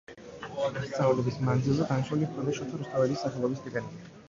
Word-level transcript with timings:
სწავლების 0.85 1.37
მანძილზე 1.49 1.91
დანიშნული 1.91 2.31
ჰქონდა 2.31 2.57
შოთა 2.61 2.83
რუსთაველის 2.83 3.25
სახელობის 3.27 3.65
სტიპენდია. 3.65 4.13